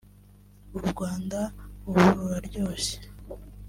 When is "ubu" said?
1.89-2.05